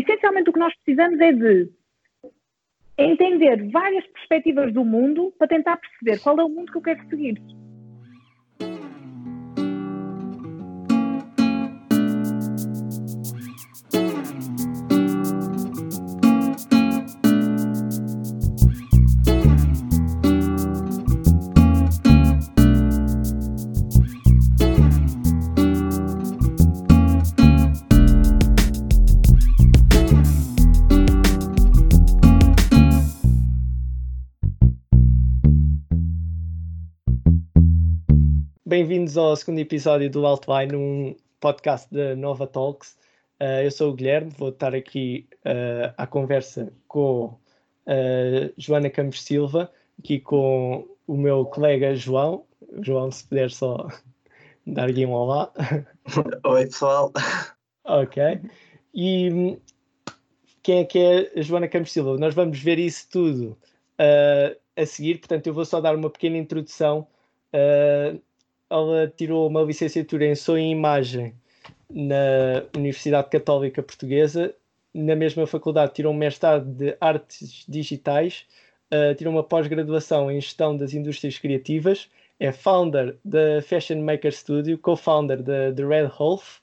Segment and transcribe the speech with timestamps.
[0.00, 1.70] essencialmente o que nós precisamos é de
[2.96, 7.08] entender várias perspectivas do mundo para tentar perceber qual é o mundo que eu quero
[7.08, 7.40] seguir.
[38.72, 42.96] Bem-vindos ao segundo episódio do Altline, um podcast da Nova Talks.
[43.38, 49.24] Uh, eu sou o Guilherme, vou estar aqui uh, à conversa com uh, Joana Campos
[49.24, 52.46] Silva, aqui com o meu colega João.
[52.80, 53.88] João, se puder só
[54.66, 55.52] dar aqui um olá.
[56.42, 57.12] Oi, pessoal.
[57.84, 58.40] Ok.
[58.94, 59.58] E
[60.62, 62.16] quem é que é a Joana Campos Silva?
[62.16, 63.54] Nós vamos ver isso tudo
[64.74, 67.06] a seguir, portanto, eu vou só dar uma pequena introdução.
[67.52, 68.18] Uh,
[68.72, 71.34] ela tirou uma licenciatura em Som e Imagem
[71.90, 74.54] na Universidade Católica Portuguesa.
[74.94, 78.46] Na mesma faculdade tirou um mestrado de Artes Digitais,
[78.92, 82.08] uh, tirou uma pós-graduação em Gestão das Indústrias Criativas,
[82.40, 86.60] é founder da Fashion Maker Studio, co-founder da The Red Wolf,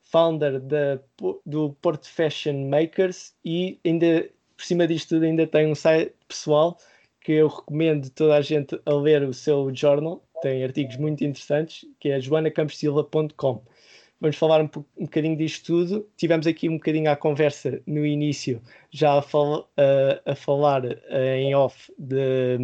[0.00, 0.98] founder da,
[1.44, 6.78] do Porto Fashion Makers e ainda, por cima disto tudo, ainda tem um site pessoal
[7.20, 11.84] que eu recomendo toda a gente a ler o seu journal, tem artigos muito interessantes,
[11.98, 13.62] que é joanacampossilva.com.
[14.20, 16.08] Vamos falar um, um bocadinho disto tudo.
[16.16, 21.34] Tivemos aqui um bocadinho à conversa no início, já a, fal a, a falar uh,
[21.36, 22.58] em off de,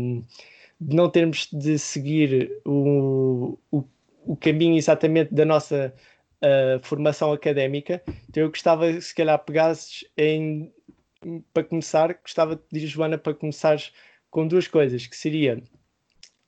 [0.80, 3.84] de, não termos de seguir o, o,
[4.26, 5.94] o caminho exatamente da nossa
[6.42, 8.02] uh, formação académica.
[8.28, 10.72] Então eu gostava, se calhar, pegasses em
[11.52, 13.92] para começar, gostava de pedir, Joana, para começares
[14.30, 15.62] com duas coisas, que seria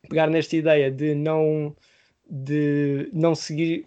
[0.06, 1.74] pegar nesta ideia de não,
[2.28, 3.86] de não seguir,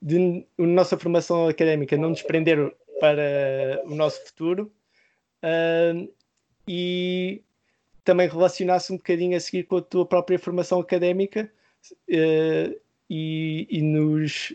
[0.00, 4.72] de a nossa formação académica não desprender para o nosso futuro
[5.42, 6.08] uh,
[6.66, 7.42] e
[8.04, 11.50] também relacionar-se um bocadinho a seguir com a tua própria formação académica
[11.92, 12.80] uh,
[13.10, 14.54] e, e, nos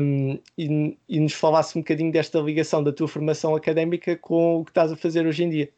[0.00, 4.64] um, e, e, nos falasse um bocadinho desta ligação da tua formação académica com o
[4.64, 5.70] que estás a fazer hoje em dia.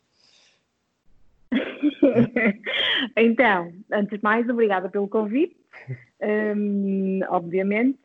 [3.16, 5.56] então, antes de mais, obrigada pelo convite,
[6.56, 7.98] um, obviamente.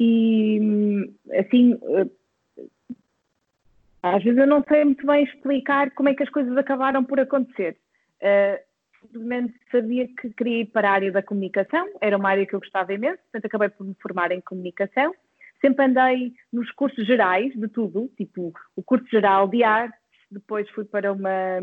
[0.00, 2.06] E assim, eh,
[4.02, 7.18] às vezes eu não sei muito bem explicar como é que as coisas acabaram por
[7.18, 7.76] acontecer.
[8.22, 8.68] Uh,
[9.00, 12.60] simplesmente sabia que queria ir para a área da comunicação, era uma área que eu
[12.60, 15.14] gostava imenso, portanto acabei por me formar em comunicação.
[15.60, 19.98] Sempre andei nos cursos gerais de tudo, tipo o curso geral de artes,
[20.30, 21.60] depois fui para uma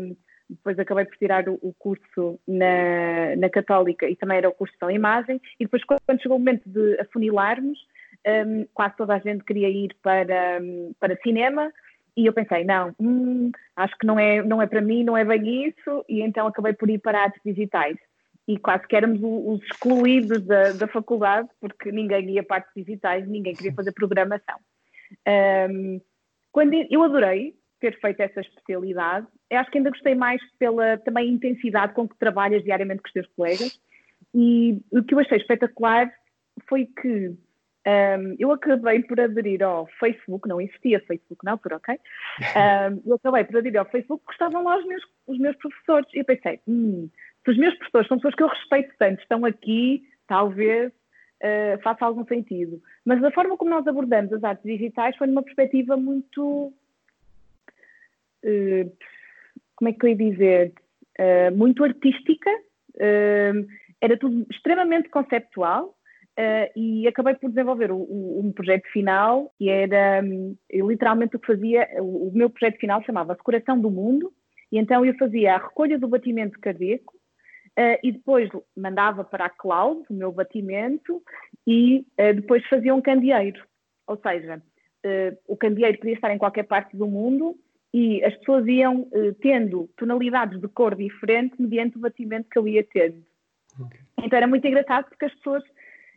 [0.48, 4.92] depois acabei por tirar o, curso na, na Católica e também era o curso de
[4.92, 7.78] imagem, e depois quando chegou o momento de afunilarmos,
[8.46, 11.72] um, quase toda a gente queria ir para, um, para cinema,
[12.16, 15.24] e eu pensei, não, hum, acho que não é, não é para mim, não é
[15.24, 17.96] bem isso, e então acabei por ir para artes digitais.
[18.48, 23.26] E quase que éramos os excluídos da, da faculdade, porque ninguém ia para artes digitais,
[23.28, 24.56] ninguém queria fazer programação.
[25.68, 26.00] Um,
[26.52, 29.26] quando eu adorei, ter feito essa especialidade.
[29.50, 33.12] Eu acho que ainda gostei mais pela também intensidade com que trabalhas diariamente com os
[33.12, 33.80] teus colegas.
[34.34, 36.12] E o que eu achei espetacular
[36.68, 37.36] foi que
[37.86, 41.98] um, eu acabei por aderir ao Facebook, não existia Facebook na altura, ok?
[42.56, 46.08] Um, eu acabei por aderir ao Facebook porque estavam lá os meus, os meus professores.
[46.12, 47.08] E eu pensei, hum,
[47.44, 52.04] se os meus professores são pessoas que eu respeito tanto, estão aqui, talvez uh, faça
[52.04, 52.82] algum sentido.
[53.04, 56.72] Mas a forma como nós abordamos as artes digitais foi numa perspectiva muito
[59.76, 60.72] como é que eu ia dizer,
[61.20, 63.66] uh, muito artística, uh,
[64.00, 65.94] era tudo extremamente conceptual
[66.76, 72.30] e acabei por desenvolver um projeto final que era um, literalmente o que fazia, o,
[72.34, 74.30] meu projeto final chamava-se Coração do Mundo,
[74.70, 77.14] e então eu fazia a recolha do batimento cardíaco
[78.02, 81.22] e depois mandava para a cloud o meu batimento
[81.66, 82.04] e
[82.34, 83.64] depois fazia um candeeiro.
[84.06, 84.62] Ou seja,
[85.48, 87.58] o candeeiro podia estar em qualquer parte do mundo
[87.96, 92.68] e as pessoas iam uh, tendo tonalidades de cor diferentes mediante o batimento que eu
[92.68, 93.24] ia tendo.
[93.80, 94.00] Okay.
[94.22, 95.64] Então era muito engraçado porque as pessoas,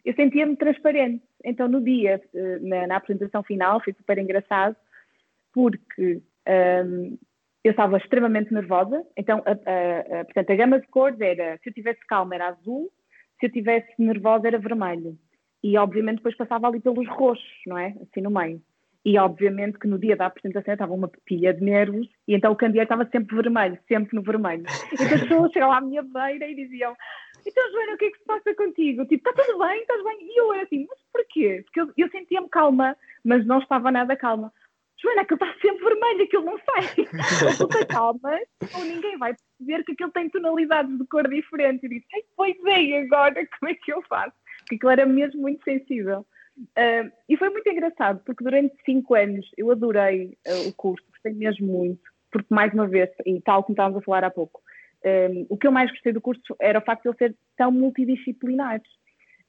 [0.04, 1.24] eu sentia-me transparente.
[1.42, 4.76] Então no dia, uh, na, na, apresentação final, foi super engraçado
[5.54, 7.18] porque um, ehm,
[7.64, 9.02] eu estava extremamente nervosa.
[9.16, 12.50] Então, a, a, a, portanto, a gama de cores era, se eu tivesse calma era
[12.50, 12.92] azul,
[13.40, 15.18] se eu tivesse nervosa era vermelho.
[15.64, 17.96] E obviamente depois passava ali pelos roxos, não é?
[18.02, 18.62] Assim no meio.
[19.06, 22.56] E obviamente que no dia da apresentação estava uma pilha de nervos e então o
[22.56, 24.66] candeeiro estava sempre vermelho, sempre no vermelho.
[24.92, 26.96] Então as pessoas chegavam à minha beira e diziam:
[27.46, 29.06] Então, Joana, o que é que se passa contigo?
[29.06, 30.18] Tipo, está tudo bem, estás bem?
[30.22, 31.64] E eu era assim: Mas porquê?
[31.64, 34.52] Porque eu, eu sentia-me calma, mas não estava nada calma.
[35.02, 37.08] Joana, aquilo está sempre vermelho, aquilo não sai.
[37.62, 38.38] ou tu calma,
[38.76, 41.88] ou ninguém vai perceber que aquilo tem tonalidades de cor diferente.
[41.88, 44.36] E Ai, pois é, agora como é que eu faço?
[44.60, 46.26] Porque aquilo era mesmo muito sensível.
[46.60, 51.34] Uh, e foi muito engraçado, porque durante cinco anos eu adorei uh, o curso, gostei
[51.34, 52.02] mesmo muito,
[52.32, 54.62] porque mais uma vez, e tal como estávamos a falar há pouco,
[55.06, 57.72] um, o que eu mais gostei do curso era o facto de ele ser tão
[57.72, 58.82] multidisciplinar.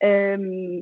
[0.03, 0.81] Um,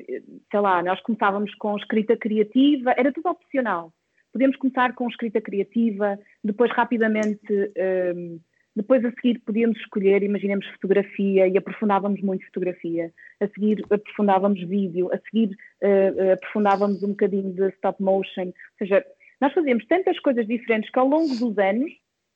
[0.50, 3.92] sei lá, nós começávamos com escrita criativa, era tudo opcional.
[4.32, 7.72] Podemos começar com escrita criativa, depois rapidamente
[8.14, 8.38] um,
[8.78, 13.12] depois, a seguir, podíamos escolher, imaginemos fotografia e aprofundávamos muito fotografia.
[13.40, 15.10] A seguir, aprofundávamos vídeo.
[15.12, 18.46] A seguir, uh, aprofundávamos um bocadinho de stop motion.
[18.46, 19.04] Ou seja,
[19.40, 21.90] nós fazíamos tantas coisas diferentes que ao longo dos anos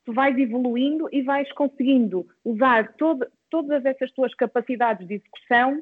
[0.05, 5.81] tu vais evoluindo e vais conseguindo usar todo, todas essas tuas capacidades de execução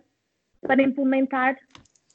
[0.62, 1.58] para implementar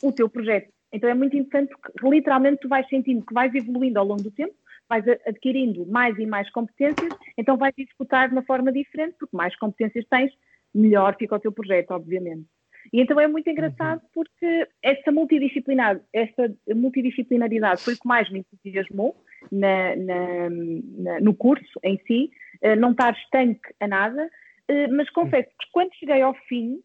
[0.03, 0.73] o teu projeto.
[0.93, 4.31] Então é muito interessante porque literalmente tu vais sentindo que vais evoluindo ao longo do
[4.31, 4.55] tempo
[4.89, 9.57] vais adquirindo mais e mais competências, então vais executar de uma forma diferente, porque mais
[9.57, 10.33] competências tens,
[10.75, 12.47] melhor fica o teu projeto, obviamente.
[12.93, 14.09] E então é muito engraçado uhum.
[14.15, 19.17] porque essa multidisciplinar, essa multidisciplinaridade foi o que mais me entusiasmou
[19.51, 22.31] na, na, na, no curso em si,
[22.63, 26.81] uh, não estar estanque a nada, uh, mas confesso que quando cheguei ao fim,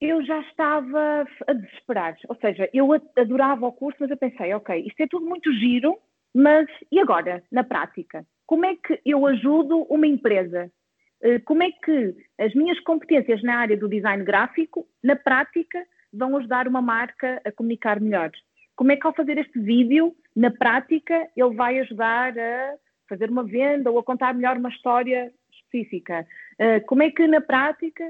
[0.00, 2.16] eu já estava a desesperar.
[2.28, 5.98] Ou seja, eu adorava o curso, mas eu pensei, ok, isto é tudo muito giro,
[6.34, 8.26] mas e agora, na prática?
[8.46, 10.70] Como é que eu ajudo uma empresa?
[11.22, 16.36] Eh, como é que as minhas competências na área do design gráfico, na prática, vão
[16.36, 18.30] ajudar uma marca a comunicar melhor?
[18.76, 22.74] Como é que ao fazer este vídeo, na prática, ele vai ajudar a
[23.08, 26.26] fazer uma venda ou a contar melhor uma história específica?
[26.58, 28.04] Eh, como é que na prática.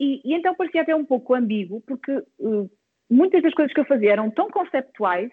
[0.00, 2.70] E, e então parecia até um pouco ambíguo, porque uh,
[3.10, 5.30] muitas das coisas que eu fazia eram tão conceptuais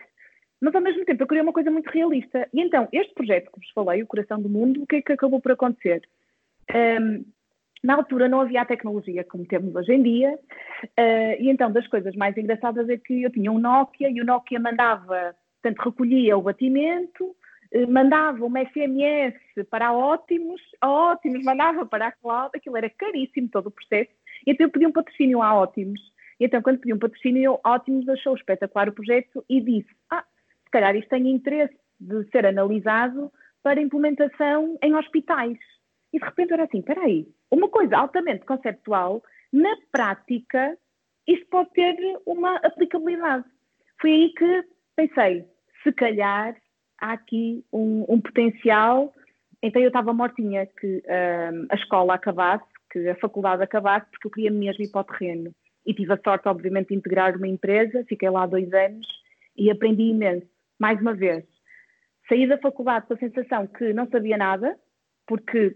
[0.62, 2.48] mas ao mesmo tempo eu queria uma coisa muito realista.
[2.54, 5.13] E então, este projeto que vos falei, o Coração do Mundo, o que é que
[5.13, 6.02] acabou por acontecer?
[6.74, 7.25] Um,
[7.84, 10.34] na altura não havia a tecnologia como temos hoje em dia,
[10.84, 14.25] uh, e então das coisas mais engraçadas é que eu tinha um Nokia e o
[14.25, 19.36] Nokia mandava, portanto, recolhia o batimento, uh, mandava uma SMS
[19.69, 24.10] para a Ótimos, a Ótimos mandava para a Cloud, aquilo era caríssimo todo o processo,
[24.48, 26.01] e então eu pedi um patrocínio à Ótimos.
[26.40, 30.25] E então, quando pedi um patrocínio, a Ótimos achou espetacular o projeto e disse: Ah,
[30.75, 33.31] calhar isto tem interesse de ser analisado
[33.63, 35.57] para implementação em hospitais.
[36.12, 39.24] E de repente era assim, espera aí, uma coisa altamente conceptual,
[39.54, 40.77] na prática,
[41.25, 41.95] isto pode ter
[42.25, 43.45] uma aplicabilidade.
[44.01, 44.63] Foi aí que
[44.98, 45.45] pensei,
[45.81, 46.56] se calhar
[47.00, 49.13] há aqui um, um potencial.
[49.63, 54.31] Então eu estava mortinha que um, a escola acabasse, que a faculdade acabasse, porque eu
[54.31, 55.56] queria mesmo ir para o terreno.
[55.86, 59.07] E tive a sorte, obviamente, de integrar uma empresa, fiquei lá dois anos
[59.57, 61.44] e aprendi imenso mais uma vez,
[62.27, 64.77] saí da faculdade com a sensação que não sabia nada,
[65.27, 65.68] porque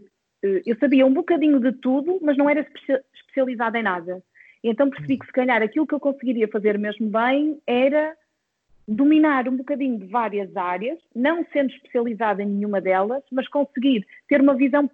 [0.43, 2.65] uh, eu sabia um bocadinho de tudo, mas não era
[3.13, 4.23] especializada em nada.
[4.63, 8.15] E então percebi que se calhar aquilo que eu conseguiria fazer mesmo bem era
[8.87, 14.41] dominar um bocadinho de várias áreas, não sendo especializada em nenhuma delas, mas conseguir ter
[14.41, 14.89] uma visão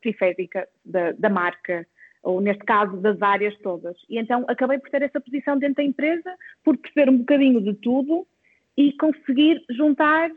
[0.00, 1.84] periférica da, da marca,
[2.22, 3.96] ou neste caso das áreas todas.
[4.08, 6.32] E então acabei por ter essa posição dentro da empresa,
[6.62, 8.26] por perceber um bocadinho de tudo
[8.76, 10.30] e conseguir juntar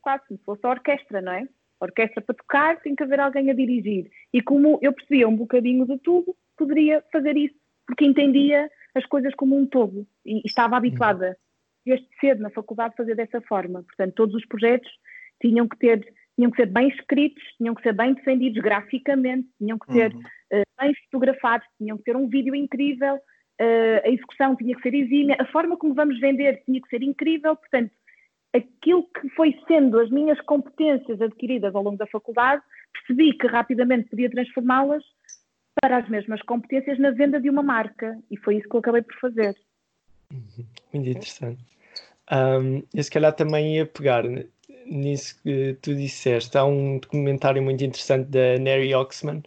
[0.00, 1.48] quase como se fosse a orquestra, não é?
[1.80, 4.10] A orquestra para tocar tem que haver alguém a dirigir.
[4.32, 7.54] E como eu percebia um bocadinho de tudo, poderia fazer isso,
[7.86, 11.36] porque entendia as coisas como um todo e estava habituada
[11.84, 13.82] desde cedo na faculdade a fazer dessa forma.
[13.82, 14.90] Portanto, todos os projetos
[15.40, 19.78] tinham que ter tinham que ser bem escritos, tinham que ser bem defendidos graficamente, tinham
[19.78, 20.20] que ser uhum.
[20.20, 23.18] uh, bem fotografados, tinham que ter um vídeo incrível,
[24.04, 27.56] a execução tinha que ser exímia, a forma como vamos vender tinha que ser incrível,
[27.56, 27.90] portanto,
[28.52, 34.08] aquilo que foi sendo as minhas competências adquiridas ao longo da faculdade, percebi que rapidamente
[34.08, 35.02] podia transformá-las
[35.80, 39.02] para as mesmas competências na venda de uma marca e foi isso que eu acabei
[39.02, 39.56] por fazer.
[40.32, 40.64] Uhum.
[40.92, 41.64] Muito interessante.
[42.30, 44.24] Um, eu se calhar também ia pegar
[44.86, 46.56] nisso que tu disseste.
[46.56, 49.42] Há um documentário muito interessante da Neri Oxman,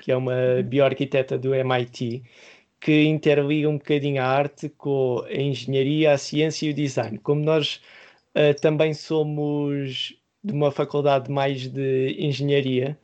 [0.00, 0.62] que é uma uhum.
[0.62, 2.22] bioarquiteta do MIT,
[2.80, 7.18] que interliga um bocadinho a arte com a engenharia, a ciência e o design.
[7.18, 7.80] Como nós
[8.34, 12.98] uh, também somos de uma faculdade mais de engenharia,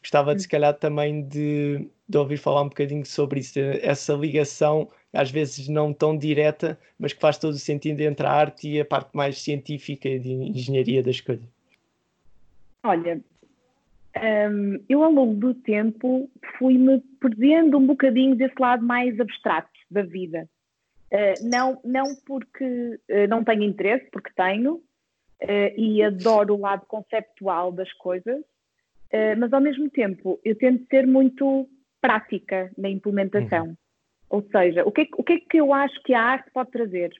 [0.00, 4.88] gostava de se calhar também de, de ouvir falar um bocadinho sobre isso, essa ligação
[5.12, 8.80] às vezes não tão direta, mas que faz todo o sentido entre a arte e
[8.80, 11.46] a parte mais científica de engenharia das coisas?
[12.82, 13.20] Olha,
[14.50, 20.02] um, eu ao longo do tempo fui-me perdendo um bocadinho desse lado mais abstrato da
[20.02, 20.48] vida.
[21.12, 26.84] Uh, não, não porque uh, não tenho interesse, porque tenho, uh, e adoro o lado
[26.86, 28.44] conceptual das coisas,
[29.38, 31.66] mas ao mesmo tempo eu tento ser muito
[31.98, 33.68] prática na implementação.
[33.68, 33.76] Uhum.
[34.28, 36.70] Ou seja, o que, é, o que é que eu acho que a arte pode
[36.70, 37.10] trazer?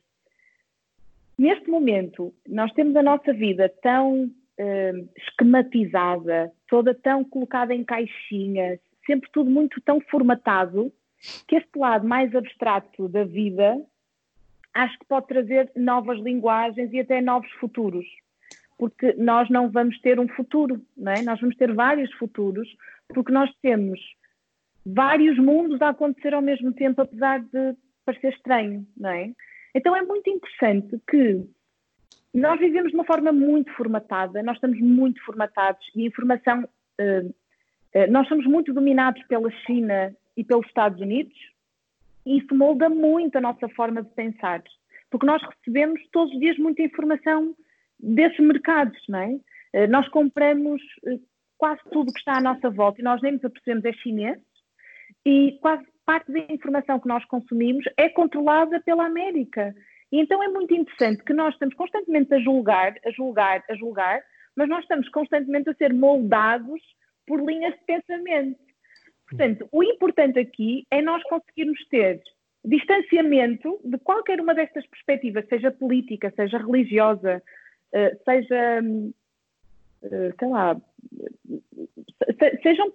[1.39, 8.79] Neste momento, nós temos a nossa vida tão uh, esquematizada, toda tão colocada em caixinhas,
[9.07, 10.93] sempre tudo muito tão formatado,
[11.47, 13.77] que este lado mais abstrato da vida
[14.75, 18.07] acho que pode trazer novas linguagens e até novos futuros.
[18.79, 21.23] Porque nós não vamos ter um futuro, não é?
[21.23, 22.69] Nós vamos ter vários futuros,
[23.09, 23.99] porque nós temos
[24.87, 27.75] vários mundos a acontecer ao mesmo tempo, apesar de
[28.05, 29.33] parecer estranho, não é?
[29.75, 31.45] Então é muito interessante que
[32.39, 36.63] nós vivemos de uma forma muito formatada, nós estamos muito formatados e a informação,
[37.01, 41.37] uh, uh, nós somos muito dominados pela China e pelos Estados Unidos
[42.25, 44.63] e isso molda muito a nossa forma de pensar,
[45.11, 47.55] porque nós recebemos todos os dias muita informação
[47.99, 49.29] desses mercados, não é?
[49.75, 50.81] Uh, nós compramos
[51.57, 54.39] quase tudo que está à nossa volta e nós nem nos apercebemos é chinês
[55.27, 59.75] e quase parte da informação que nós consumimos é controlada pela América.
[60.11, 64.23] E então é muito interessante que nós estamos constantemente a julgar, a julgar, a julgar,
[64.57, 66.81] mas nós estamos constantemente a ser moldados
[67.27, 68.59] por linhas de pensamento.
[69.29, 72.23] Portanto, o importante aqui é nós conseguirmos ter
[72.65, 77.43] distanciamento de qualquer uma destas perspectivas, seja política, seja religiosa,
[77.93, 78.83] eh, seja,
[80.03, 80.81] eh, sei lá,
[82.63, 82.93] sejam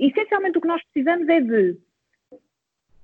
[0.00, 1.78] essencialmente o que nós precisamos é de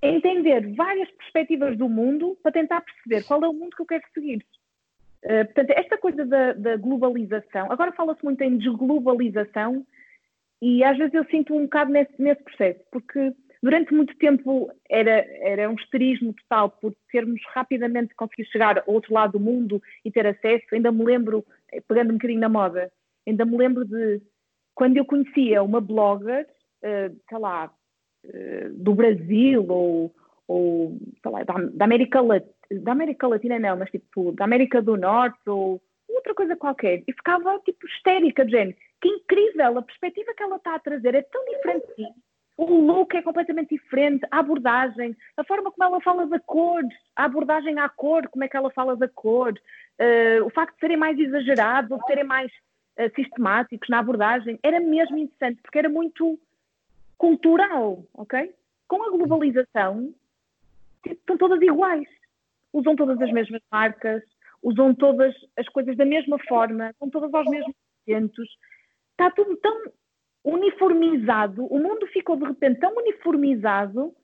[0.08, 4.04] entender várias perspectivas do mundo para tentar perceber qual é o mundo que eu quero
[4.12, 4.44] seguir.
[5.24, 9.86] Uh, portanto, esta coisa da, da globalização, agora fala-se muito em desglobalização
[10.60, 13.32] e às vezes eu sinto um bocado nesse, nesse processo, porque
[13.62, 19.14] durante muito tempo era, era um esterismo total por termos rapidamente conseguido chegar ao outro
[19.14, 20.66] lado do mundo e ter acesso.
[20.72, 21.42] Ainda me lembro,
[21.88, 22.92] pegando um bocadinho na moda,
[23.26, 24.20] ainda me lembro de
[24.74, 26.46] quando eu conhecia uma blogger,
[26.82, 27.72] uh, sei lá,
[28.72, 30.14] do Brasil ou,
[30.48, 34.96] ou lá, da, da, América Latina, da América Latina não, mas tipo da América do
[34.96, 38.78] Norte ou outra coisa qualquer, e ficava tipo histérica, gente.
[39.00, 42.06] Que incrível, a perspectiva que ela está a trazer é tão diferente de.
[42.56, 46.82] O look é completamente diferente, a abordagem, a forma como ela fala da cor,
[47.16, 50.80] a abordagem à cor, como é que ela fala da cor, uh, o facto de
[50.80, 55.80] serem mais exagerados ou de serem mais uh, sistemáticos na abordagem, era mesmo interessante, porque
[55.80, 56.38] era muito
[57.16, 58.54] cultural, ok?
[58.86, 60.14] Com a globalização,
[61.02, 62.08] tipo, estão todas iguais.
[62.72, 64.22] Usam todas as mesmas marcas,
[64.62, 67.74] usam todas as coisas da mesma forma, estão todas aos mesmos
[68.06, 68.48] eventos.
[69.12, 69.92] Está tudo tão
[70.44, 74.14] uniformizado, o mundo ficou de repente tão uniformizado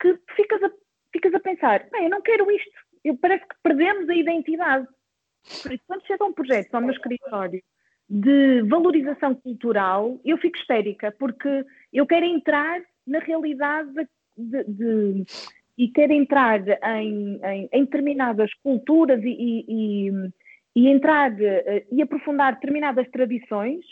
[0.00, 0.70] que ficas a,
[1.12, 2.70] ficas a pensar, bem, eu não quero isto,
[3.04, 4.88] eu, parece que perdemos a identidade.
[5.62, 7.62] Por isso, quando chega um projeto ao meu escritório
[8.14, 13.90] de valorização cultural, eu fico histérica, porque eu quero entrar na realidade
[14.36, 15.24] de, de,
[15.76, 16.62] e quero entrar
[17.00, 20.12] em, em, em determinadas culturas e, e, e,
[20.76, 23.84] e entrar eh, e aprofundar determinadas tradições,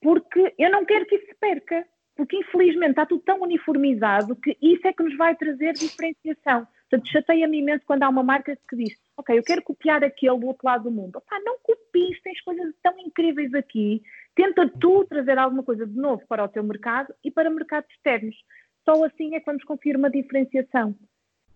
[0.00, 4.56] porque eu não quero que isso se perca, porque infelizmente está tudo tão uniformizado que
[4.62, 6.68] isso é que nos vai trazer diferenciação.
[6.94, 10.46] Portanto, chateia-me imenso quando há uma marca que diz ok, eu quero copiar aquele do
[10.46, 11.16] outro lado do mundo.
[11.16, 14.00] Opá, não copies, tens coisas tão incríveis aqui.
[14.34, 18.36] Tenta tu trazer alguma coisa de novo para o teu mercado e para mercados externos.
[18.84, 20.94] Só assim é que vamos conseguir uma diferenciação.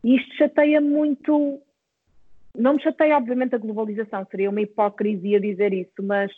[0.03, 1.63] E isto chateia muito.
[2.57, 6.33] Não me chateia, obviamente, a globalização, seria uma hipocrisia dizer isso, mas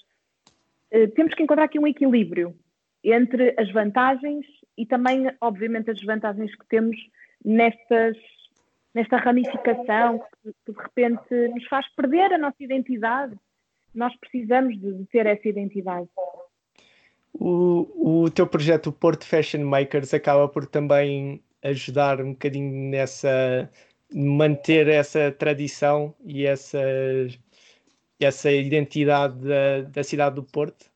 [0.92, 2.54] uh, temos que encontrar aqui um equilíbrio
[3.02, 4.44] entre as vantagens
[4.76, 6.96] e também, obviamente, as desvantagens que temos
[7.42, 8.18] nestas
[8.94, 13.34] nesta ramificação que, que, de repente nos faz perder a nossa identidade.
[13.94, 16.08] Nós precisamos de, ter essa identidade.
[17.32, 23.70] O, o teu projeto, Porto Fashion Makers, acaba por também ajudar um bocadinho nessa
[24.12, 26.80] manter essa tradição e essa,
[28.18, 30.90] essa identidade da, da cidade do Porto?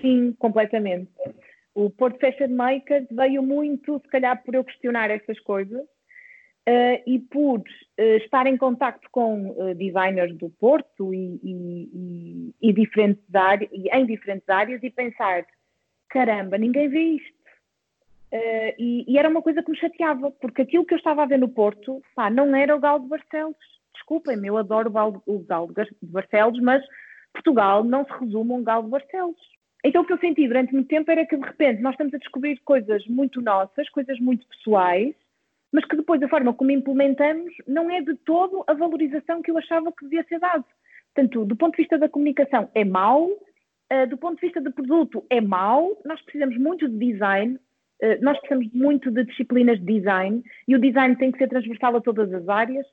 [0.00, 1.10] Sim, completamente.
[1.74, 5.86] O Porto Fashion Makers veio muito, se calhar, por eu questionar essas coisas
[6.68, 12.72] Uh, e por uh, estar em contacto com uh, designers do Porto e, e, e,
[12.74, 15.46] diferentes áreas, em diferentes áreas e pensar,
[16.10, 17.38] caramba, ninguém vê isto.
[18.78, 21.48] E, era uma coisa que me chateava, porque aquilo que eu estava a ver no
[21.48, 23.56] Porto, pá, não era o Galo de Barcelos.
[23.94, 24.92] Desculpem-me, eu adoro
[25.24, 26.84] o Galo de Barcelos, mas
[27.32, 29.40] Portugal não se resume a um Galo de Barcelos.
[29.82, 32.18] Então o que eu senti durante muito tempo era que de repente nós estamos a
[32.18, 35.14] descobrir coisas muito nossas, coisas muito pessoais,
[35.72, 39.58] mas que depois a forma como implementamos não é de todo a valorização que eu
[39.58, 40.64] achava que devia ser dado.
[41.14, 44.72] Portanto, do ponto de vista da comunicação é mau, uh, do ponto de vista do
[44.72, 49.98] produto é mau, nós precisamos muito de design, uh, nós precisamos muito de disciplinas de
[49.98, 52.86] design e o design tem que ser transversal a todas as áreas,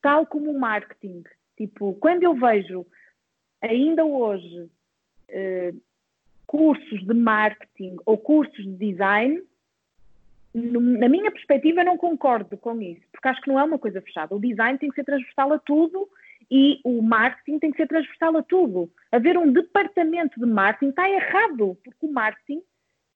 [0.00, 1.22] tal como o marketing.
[1.56, 2.86] Tipo, quando eu vejo
[3.60, 4.70] ainda hoje
[5.30, 5.82] uh,
[6.46, 9.42] cursos de marketing ou cursos de design,
[10.54, 14.34] na minha perspectiva, não concordo com isso, porque acho que não é uma coisa fechada.
[14.34, 16.08] O design tem que ser transversal a tudo
[16.50, 18.90] e o marketing tem que ser transversal a tudo.
[19.10, 22.62] Haver um departamento de marketing está errado, porque o marketing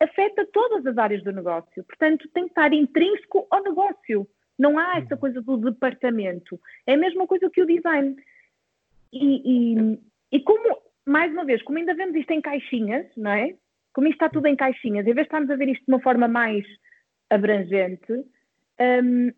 [0.00, 1.84] afeta todas as áreas do negócio.
[1.84, 4.26] Portanto, tem que estar intrínseco ao negócio.
[4.58, 6.58] Não há essa coisa do departamento.
[6.86, 8.16] É a mesma coisa que o design.
[9.12, 9.98] E, e,
[10.32, 13.54] e como, mais uma vez, como ainda vemos isto em caixinhas, não é?
[13.92, 16.00] Como isto está tudo em caixinhas, em vez de estarmos a ver isto de uma
[16.00, 16.64] forma mais
[17.30, 18.12] abrangente,
[18.80, 19.32] um,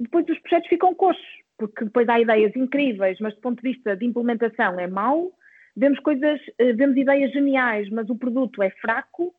[0.00, 1.26] depois os projetos ficam coxos,
[1.56, 5.32] porque depois há ideias incríveis, mas do ponto de vista de implementação é mau,
[5.76, 9.34] vemos coisas, eh, vemos ideias geniais, mas o produto é fraco,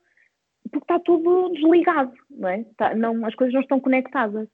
[0.71, 2.59] porque está tudo desligado, não é?
[2.59, 4.47] Está, não, as coisas não estão conectadas.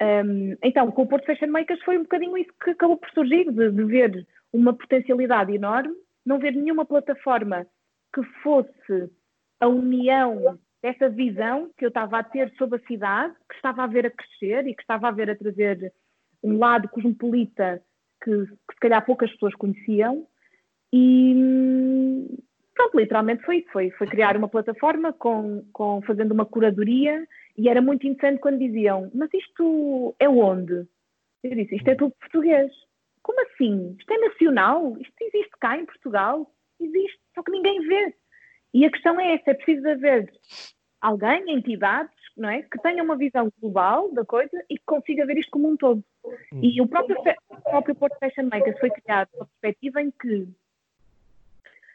[0.00, 3.50] Um, então, com o Porto Fashion Makers foi um bocadinho isso que acabou por surgir,
[3.52, 5.94] de, de ver uma potencialidade enorme,
[6.24, 7.66] não ver nenhuma plataforma
[8.14, 9.10] que fosse
[9.60, 13.86] a união dessa visão que eu estava a ter sobre a cidade, que estava a
[13.86, 15.92] ver a crescer e que estava a ver a trazer
[16.42, 17.80] um lado cosmopolita
[18.22, 20.26] que, que se calhar poucas pessoas conheciam.
[20.92, 22.26] E
[22.74, 23.70] pronto, literalmente foi isso.
[23.72, 28.58] Foi, foi criar uma plataforma com, com, fazendo uma curadoria e era muito interessante quando
[28.58, 30.86] diziam, mas isto é onde?
[31.42, 32.72] Eu disse, isto é tudo português.
[33.22, 33.94] Como assim?
[33.98, 34.96] Isto é nacional?
[34.98, 36.50] Isto existe cá em Portugal?
[36.80, 38.14] Existe, só que ninguém vê.
[38.72, 40.32] E a questão é essa, é preciso haver
[41.00, 45.38] alguém, entidades, não é, que tenha uma visão global da coisa e que consiga ver
[45.38, 46.02] isto como um todo.
[46.52, 47.18] E o próprio,
[47.50, 50.48] o próprio Porto Fashion Makers foi criado com a perspectiva em que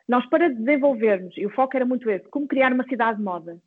[0.08, 3.58] nós, para desenvolvermos, e o foco era muito esse, como criar uma cidade de moda.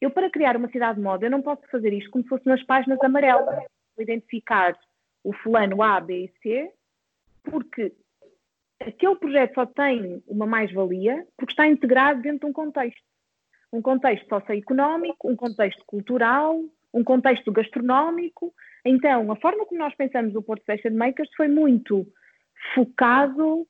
[0.00, 2.46] Eu, para criar uma cidade de moda, eu não posso fazer isto como se fosse
[2.46, 3.64] nas páginas amarelas.
[3.94, 4.76] Vou identificar
[5.22, 6.72] o fulano A, B e C,
[7.44, 7.92] porque
[8.86, 13.02] aquele projeto só tem uma mais-valia porque está integrado dentro de um contexto.
[13.72, 16.62] Um contexto socioeconómico, um contexto cultural,
[16.94, 18.54] um contexto gastronómico.
[18.84, 22.06] Então, a forma como nós pensamos o Porto Fashion Makers foi muito
[22.74, 23.66] focado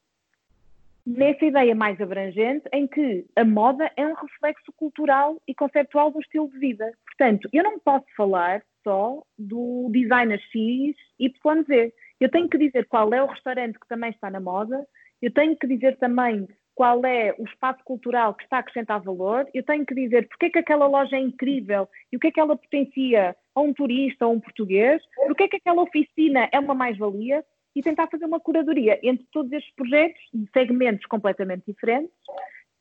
[1.07, 6.21] nessa ideia mais abrangente em que a moda é um reflexo cultural e conceptual do
[6.21, 6.93] estilo de vida.
[7.07, 11.95] Portanto, eu não posso falar só do designer X, Y, Z.
[12.21, 14.87] Eu tenho que dizer qual é o restaurante que também está na moda,
[15.21, 19.49] eu tenho que dizer também qual é o espaço cultural que está a acrescentar valor,
[19.55, 22.31] eu tenho que dizer porque é que aquela loja é incrível e o que é
[22.31, 26.61] que ela potencia a um turista ou um português, porque é que aquela oficina é
[26.61, 27.43] uma mais-valia
[27.75, 32.13] e tentar fazer uma curadoria entre todos estes projetos de segmentos completamente diferentes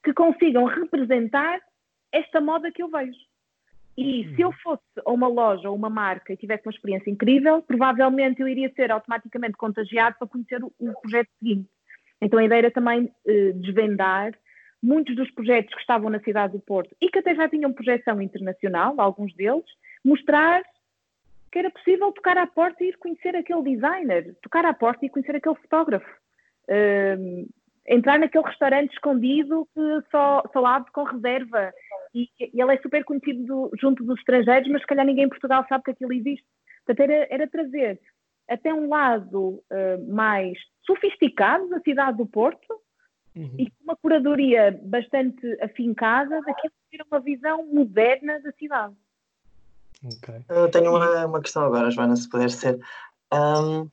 [0.04, 1.62] que consigam representar
[2.12, 3.18] esta moda que eu vejo.
[3.98, 7.62] E se eu fosse a uma loja ou uma marca e tivesse uma experiência incrível,
[7.62, 11.70] provavelmente eu iria ser automaticamente contagiado para conhecer o projeto seguinte.
[12.26, 14.34] Então a ideia era também eh, desvendar
[14.82, 18.20] muitos dos projetos que estavam na cidade do Porto e que até já tinham projeção
[18.20, 19.66] internacional, alguns deles,
[20.04, 20.64] mostrar
[21.52, 25.10] que era possível tocar à porta e ir conhecer aquele designer, tocar à porta e
[25.10, 26.10] conhecer aquele fotógrafo.
[26.68, 27.48] Uh,
[27.88, 31.72] entrar naquele restaurante escondido que só, só abre com reserva
[32.14, 35.30] e, e ele é super conhecido do, junto dos estrangeiros, mas se calhar ninguém em
[35.30, 36.46] Portugal sabe que aquilo existe.
[36.84, 38.00] Portanto, era, era trazer
[38.48, 42.80] até um lado uh, mais sofisticado da cidade do Porto
[43.36, 43.56] uhum.
[43.58, 48.96] e com uma curadoria bastante afincada daquilo que era uma visão moderna da cidade.
[50.04, 50.44] Okay.
[50.50, 52.80] Eu tenho uma, uma questão agora, Joana, se puder ser.
[53.34, 53.90] Um,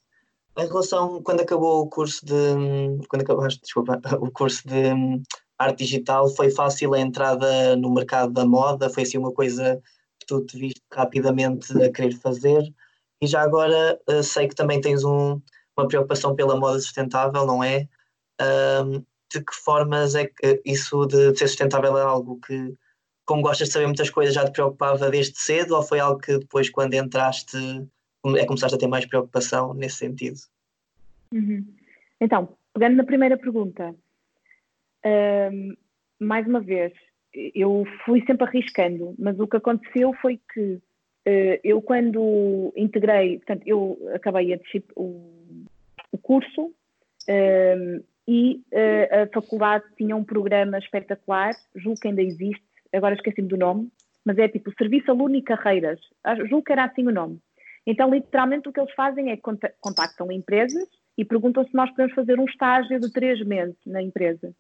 [0.59, 3.07] em relação, quando acabou o curso de.
[3.09, 5.23] Quando acabaste, desculpa, o curso de
[5.59, 8.91] arte digital, foi fácil a entrada no mercado da moda?
[8.91, 9.81] Foi assim uma coisa
[10.19, 12.63] que tu te viste rapidamente a querer fazer?
[13.23, 15.41] E já agora uh, sei que também tens um,
[15.77, 17.89] uma preocupação pela moda sustentável, não é?
[19.33, 22.75] De que formas é que isso de ser sustentável é algo que,
[23.25, 26.37] como gostas de saber muitas coisas, já te preocupava desde cedo ou foi algo que
[26.37, 27.57] depois, quando entraste,
[28.37, 30.41] é começaste a ter mais preocupação nesse sentido?
[31.33, 31.65] Uhum.
[32.21, 33.95] Então, pegando na primeira pergunta,
[36.21, 36.93] mais uma vez,
[37.55, 40.83] eu fui sempre arriscando, mas o que aconteceu foi que
[41.63, 44.59] eu quando integrei, portanto, eu acabei
[44.97, 45.33] o,
[46.11, 52.63] o curso uh, e uh, a faculdade tinha um programa espetacular, julgo que ainda existe,
[52.93, 53.89] agora esqueci-me do nome,
[54.25, 56.01] mas é tipo Serviço Aluno e Carreiras,
[56.49, 57.41] julgo que era assim o nome.
[57.85, 62.39] Então, literalmente, o que eles fazem é contactam empresas e perguntam se nós podemos fazer
[62.39, 64.55] um estágio de três meses na empresa.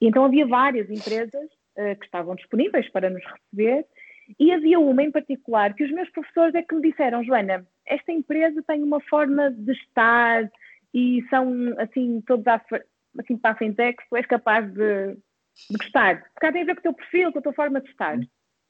[0.00, 1.44] E então havia várias empresas
[1.76, 3.86] uh, que estavam disponíveis para nos receber
[4.38, 8.12] e havia uma em particular que os meus professores é que me disseram, Joana, esta
[8.12, 10.50] empresa tem uma forma de estar
[10.94, 15.14] e são assim todos assim para a fintech, tu és capaz de,
[15.70, 16.22] de gostar.
[16.34, 18.18] Porque tem a ver com o teu perfil, com a tua forma de estar.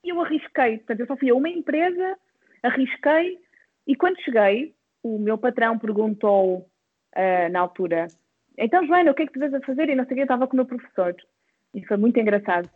[0.05, 2.16] E eu arrisquei, portanto, eu só fui a uma empresa,
[2.62, 3.38] arrisquei,
[3.87, 8.09] e quando cheguei, o meu patrão perguntou uh, na altura,
[8.59, 9.88] então Joana, o que é que tu vês a fazer?
[9.88, 11.14] E não sei o que, eu estava com o meu professor.
[11.75, 12.68] E foi muito engraçado,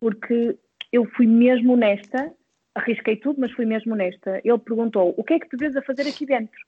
[0.00, 0.56] porque
[0.92, 2.32] eu fui mesmo honesta,
[2.74, 4.40] arrisquei tudo, mas fui mesmo honesta.
[4.44, 6.60] Ele perguntou, o que é que tu vês a fazer aqui dentro?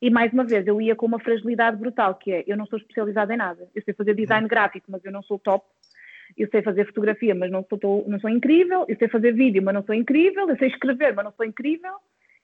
[0.00, 2.78] E mais uma vez, eu ia com uma fragilidade brutal, que é, eu não sou
[2.78, 3.68] especializada em nada.
[3.74, 4.48] Eu sei fazer design uhum.
[4.48, 5.64] gráfico, mas eu não sou top.
[6.36, 8.84] Eu sei fazer fotografia, mas não sou, não sou incrível.
[8.88, 10.48] Eu sei fazer vídeo, mas não sou incrível.
[10.48, 11.94] Eu sei escrever, mas não sou incrível.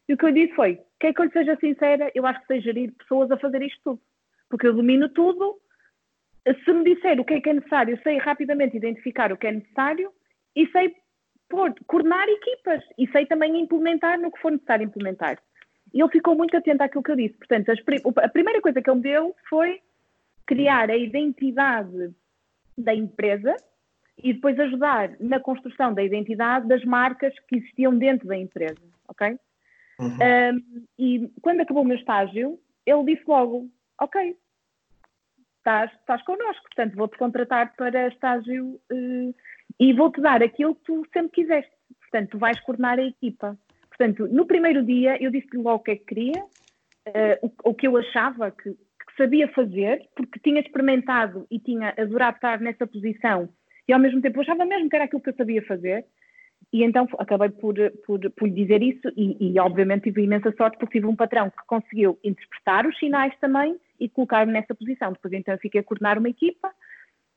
[0.09, 2.47] E o que eu disse foi, quer que eu lhe seja sincera, eu acho que
[2.47, 4.01] sei gerir pessoas a fazer isto tudo.
[4.49, 5.59] Porque eu domino tudo.
[6.65, 9.47] Se me disser o que é que é necessário, eu sei rapidamente identificar o que
[9.47, 10.11] é necessário
[10.57, 10.95] e sei
[11.53, 12.83] pôr, coordenar equipas.
[12.99, 15.39] E sei também implementar no que for necessário implementar.
[15.93, 17.35] E ele ficou muito atento àquilo que eu disse.
[17.35, 17.71] Portanto,
[18.17, 19.81] a primeira coisa que ele me deu foi
[20.47, 22.11] criar a identidade
[22.77, 23.55] da empresa
[24.19, 29.39] e depois ajudar na construção da identidade das marcas que existiam dentro da empresa, ok?
[29.99, 30.09] Uhum.
[30.09, 33.69] Um, e quando acabou o meu estágio, ele disse logo,
[34.01, 34.37] ok,
[35.59, 39.35] estás, estás connosco, portanto vou-te contratar para estágio uh,
[39.83, 41.73] e vou-te dar aquilo que tu sempre quiseste.
[41.99, 43.59] Portanto, tu vais coordenar a equipa.
[43.89, 46.45] Portanto, no primeiro dia eu disse-lhe logo o que é que queria,
[47.09, 51.93] uh, o, o, que eu achava que, que, sabia fazer, porque tinha experimentado e tinha
[51.99, 53.49] adorado estar nessa posição
[53.89, 56.07] e ao mesmo tempo eu achava mesmo que era aquilo que eu sabia fazer.
[56.73, 57.75] E então acabei por,
[58.07, 61.51] por, por lhe dizer isso e, e, obviamente tive imensa sorte porque tive um patrão
[61.51, 65.13] que conseguiu interpretar os sinais também e colocar-me nessa posição.
[65.13, 66.71] Depois então eu fiquei a coordenar uma equipa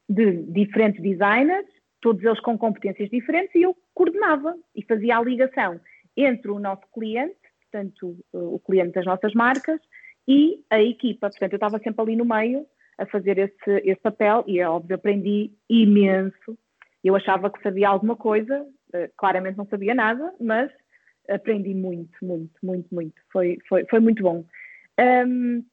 [0.08, 1.65] de diferentes designers,
[2.06, 5.82] todos eles com competências diferentes e eu coordenava e fazia a ligação
[6.15, 9.82] entre o nosso cliente, portanto, o cliente das nossas marcas,
[10.28, 11.32] e a equipa.
[11.32, 12.63] Portanto, eu estava sempre ali no meio
[13.00, 16.56] a fazer esse, esse papel e, é óbvio, aprendi imenso.
[17.04, 20.72] Eu achava que sabia alguma coisa, eh, claramente não sabia nada, mas
[21.28, 23.15] aprendi muito, muito, muito, muito.
[23.32, 24.46] Foi, foi, foi muito bom.
[25.00, 25.65] Um,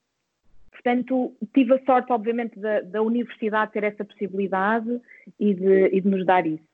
[0.83, 5.01] portanto, tive a sorte, obviamente, da, da universidade ter essa possibilidade
[5.39, 6.65] e de, e de nos dar isso.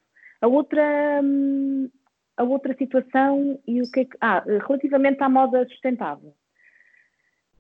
[0.41, 1.91] A outra, hum,
[2.37, 4.17] a outra situação e o que é que.
[4.21, 6.35] Ah, relativamente à moda sustentável.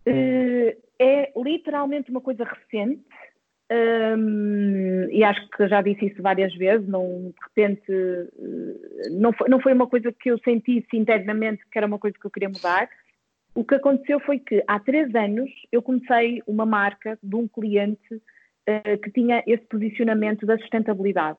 [0.06, 3.04] Uh, é literalmente uma coisa recente
[3.70, 6.88] um, e acho que já disse isso várias vezes.
[6.88, 11.76] Não, de repente, eh, não foi, não foi uma coisa que eu sentisse internamente que
[11.78, 12.88] era uma coisa que eu queria mudar.
[13.54, 18.14] O que aconteceu foi que há três anos eu comecei uma marca de um cliente
[18.14, 21.38] uh, que tinha esse posicionamento da sustentabilidade.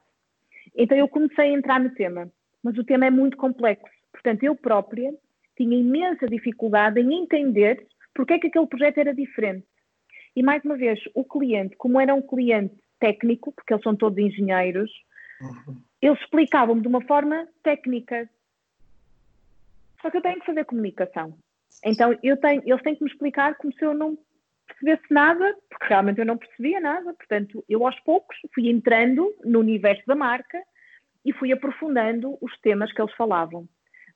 [0.76, 2.30] Então eu comecei a entrar no tema
[2.64, 3.86] mas o tema é muito complexo.
[4.12, 5.14] Portanto, eu própria
[5.56, 9.66] tinha imensa dificuldade em entender porque é que aquele projeto era diferente.
[10.36, 14.18] E mais uma vez, o cliente, como era um cliente técnico, porque eles são todos
[14.18, 14.92] engenheiros,
[15.42, 15.82] uhum.
[16.02, 18.30] eles explicavam-me de uma forma técnica.
[20.02, 21.38] Só que eu tenho que fazer comunicação.
[21.84, 24.18] Então, eu tenho, eles têm que me explicar como se eu não
[24.68, 27.14] percebesse nada, porque realmente eu não percebia nada.
[27.14, 30.62] Portanto, eu aos poucos fui entrando no universo da marca
[31.26, 33.68] e fui aprofundando os temas que eles falavam.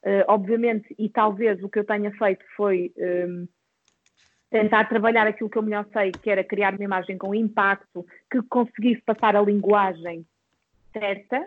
[0.05, 3.47] Uh, obviamente, e talvez o que eu tenha feito foi um, ehm,
[4.51, 8.41] tentar trabalhar aquilo que eu melhor sei, que era criar uma imagem com impacto, que
[8.43, 10.25] conseguisse passar a linguagem
[10.91, 11.43] certa,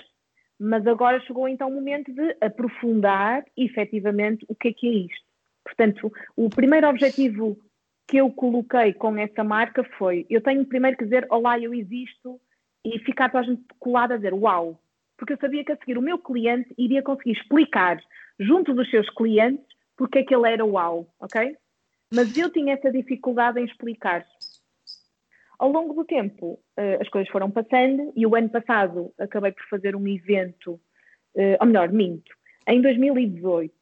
[0.59, 5.27] mas agora chegou então o momento de aprofundar efetivamente o que é que é isto.
[5.67, 7.59] Portanto, o primeiro objetivo
[8.07, 12.41] que eu coloquei com essa marca foi: eu tenho primeiro que dizer, olá, eu existo,
[12.85, 14.81] e ficar toda a gente colada a dizer, uau,
[15.19, 18.01] porque eu sabia que a seguir o meu cliente iria conseguir explicar
[18.39, 21.57] junto dos seus clientes porque é que ele era uau, ok?
[22.15, 24.25] Mas eu tinha essa dificuldade em explicar.
[25.59, 29.65] Ao longo do tempo, uh, as coisas foram passando e o ano passado acabei por
[29.69, 30.75] fazer um evento,
[31.35, 32.31] uh, ou melhor, minto,
[32.69, 33.76] em 2018 uh, eh,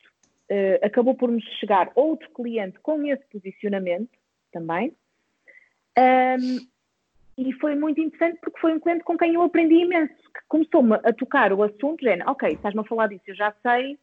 [0.83, 4.11] acabou por nos chegar outro cliente com esse posicionamento
[4.53, 4.95] também.
[5.99, 6.75] Um,
[7.37, 10.81] e foi muito interessante porque foi um cliente com quem eu aprendi imenso, que começou
[10.81, 13.99] começou-me a tocar o assunto, género, ok, estás-me a falar disso, eu já sei,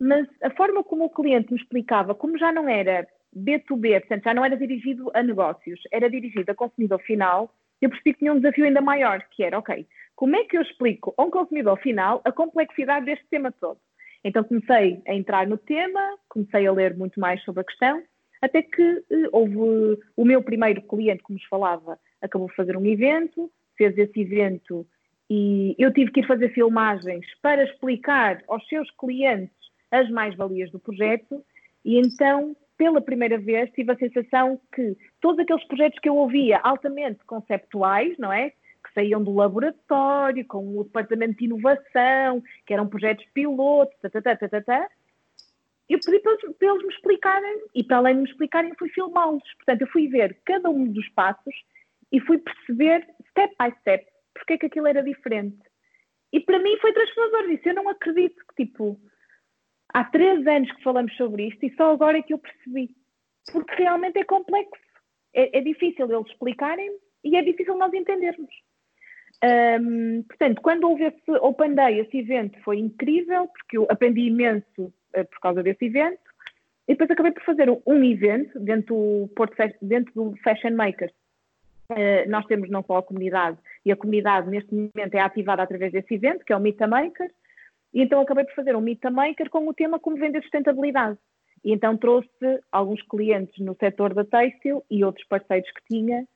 [0.00, 4.34] mas a forma como o cliente me explicava, como já não era B2B, portanto, já
[4.34, 8.40] não era dirigido a negócios, era dirigido a consumidor final, eu percebi que tinha um
[8.40, 12.20] desafio ainda maior, que era, ok, como é que eu explico a um consumidor final
[12.24, 13.78] a complexidade deste tema todo?
[14.26, 18.02] Então comecei a entrar no tema, comecei a ler muito mais sobre a questão,
[18.42, 19.56] até que eh, houve
[20.16, 24.84] o meu primeiro cliente, como vos falava, acabou de fazer um evento, fez esse evento
[25.30, 29.54] e eu tive que ir fazer filmagens para explicar aos seus clientes
[29.92, 31.40] as mais-valias do projeto
[31.84, 36.58] e então pela primeira vez tive a sensação que todos aqueles projetos que eu ouvia
[36.64, 38.52] altamente conceptuais, não é?
[38.96, 44.60] Saíam do laboratório, com o departamento de inovação, que eram projetos pilotos, tá, tá, tá,
[44.62, 44.88] tá,
[45.88, 48.88] eu pedi para eles, para eles me explicarem e para além de me explicarem fui
[48.88, 49.42] filmá-los.
[49.54, 51.54] Portanto, eu fui ver cada um dos passos
[52.10, 55.58] e fui perceber, step by step, porque é que aquilo era diferente.
[56.32, 57.48] E para mim foi transformador.
[57.48, 59.00] Disse, eu não acredito que, tipo,
[59.94, 62.90] há três anos que falamos sobre isto e só agora é que eu percebi.
[63.52, 64.82] Porque realmente é complexo.
[65.32, 68.50] É, é difícil eles explicarem e é difícil nós entendermos.
[69.44, 74.82] Um, portanto, quando houve esse Open Day, esse evento foi incrível, porque eu aprendi imenso
[74.82, 76.20] uh, por causa desse evento.
[76.88, 81.12] E depois acabei por fazer um evento dentro do, Porto, dentro do Fashion Makers.
[81.90, 85.92] Uh, nós temos não só a comunidade, e a comunidade neste momento é ativada através
[85.92, 87.30] desse evento, que é o Meet Maker,
[87.94, 91.18] e então acabei por fazer um Meet Maker com o tema como vender sustentabilidade.
[91.64, 96.26] E então trouxe alguns clientes no setor da têxtil e outros parceiros que tinha,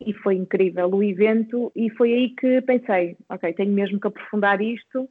[0.00, 4.60] e foi incrível o evento, e foi aí que pensei, ok, tenho mesmo que aprofundar
[4.60, 5.08] isto,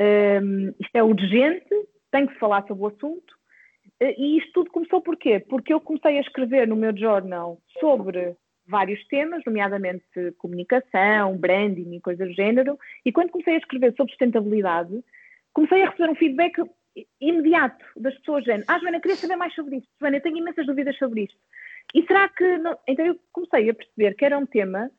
[0.00, 1.74] um, isto é urgente,
[2.10, 3.34] tenho que falar sobre o assunto,
[4.00, 5.40] e isto tudo começou por quê?
[5.40, 10.04] Porque eu comecei a escrever no meu jornal sobre vários temas, nomeadamente
[10.38, 15.02] comunicação, branding e coisas do género, e quando comecei a escrever sobre sustentabilidade,
[15.52, 16.62] comecei a receber um feedback
[17.20, 20.96] imediato das pessoas, dizendo, ah, Joana, queria saber mais sobre isto, Joana, tenho imensas dúvidas
[20.96, 21.38] sobre isto.
[21.94, 22.58] E será que.
[22.58, 22.78] Não...
[22.88, 24.90] Então eu comecei a perceber que era um tema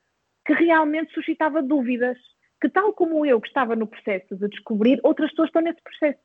[0.46, 2.18] que realmente suscitava dúvidas,
[2.62, 6.20] que tal como eu que estava no processo de descobrir, outras pessoas estão nesse processo.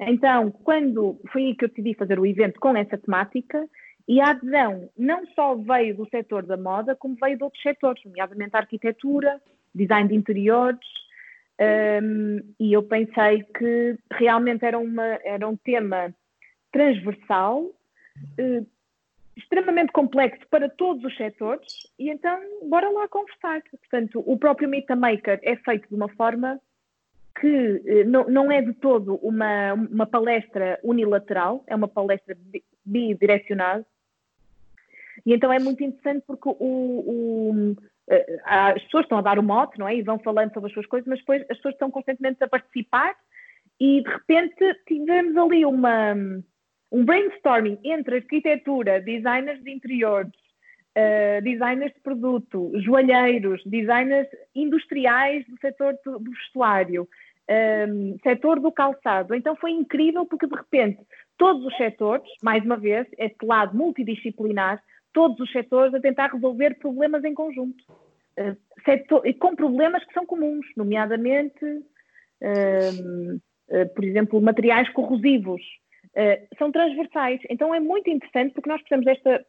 [0.00, 3.68] Então, quando foi aí que eu decidi fazer o evento com essa temática,
[4.06, 8.02] e a adesão não só veio do setor da moda, como veio de outros setores,
[8.04, 9.40] nomeadamente a arquitetura,
[9.74, 10.80] design de interiores,
[11.60, 16.14] um, e eu pensei que realmente era, uma, era um tema
[16.72, 18.66] transversal, uh,
[19.38, 21.66] extremamente complexo para todos os setores,
[21.98, 23.62] e então bora lá conversar.
[23.70, 26.60] Portanto, o próprio Meet Maker é feito de uma forma
[27.40, 32.36] que uh, não, não é de todo uma, uma palestra unilateral, é uma palestra
[32.84, 33.84] bidirecional,
[35.24, 37.76] e então é muito interessante porque o, o,
[38.08, 39.96] eh, as pessoas estão a dar o mote, não é?
[39.96, 43.16] E vão falando sobre as suas coisas, mas depois as pessoas estão constantemente a participar
[43.80, 46.14] e de repente tivemos ali uma,
[46.90, 50.32] um brainstorming entre arquitetura, designers de interiores,
[50.96, 58.70] uh, designers de produto, joalheiros, designers industriais do setor do vestuário, um, ehm, setor do
[58.70, 59.34] calçado.
[59.34, 61.00] Então foi incrível porque de repente
[61.38, 66.74] todos os setores, mais uma vez, este lado multidisciplinar, todos os setores a tentar resolver
[66.78, 67.82] problemas em conjunto.
[68.38, 75.62] Uh, setor, com problemas que são comuns, nomeadamente, uh, uh, por exemplo, materiais corrosivos.
[76.58, 77.40] São transversais.
[77.48, 79.46] Então é muito interessante porque nós precisamos desta,